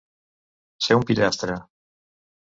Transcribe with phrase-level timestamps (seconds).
[0.85, 1.59] Ser un pillastre.